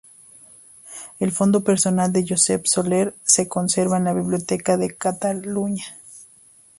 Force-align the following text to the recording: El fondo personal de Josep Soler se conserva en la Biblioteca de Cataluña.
El 1.19 1.31
fondo 1.31 1.63
personal 1.63 2.11
de 2.11 2.25
Josep 2.27 2.65
Soler 2.65 3.13
se 3.23 3.47
conserva 3.47 3.97
en 3.97 4.05
la 4.05 4.13
Biblioteca 4.15 4.75
de 4.75 4.95
Cataluña. 4.97 5.95